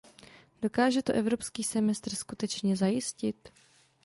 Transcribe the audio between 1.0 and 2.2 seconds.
to evropský semestr